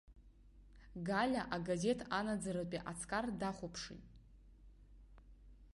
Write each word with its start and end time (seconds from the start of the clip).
Галиа 1.07 1.43
агазеҭ 1.55 1.99
анаӡаратәи 2.17 2.85
аҵкар 2.91 3.25
днахәаԥшит. 3.33 4.03